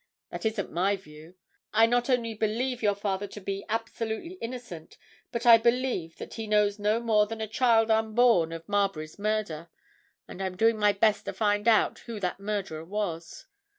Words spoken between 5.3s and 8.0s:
but I believe that he knows no more than a child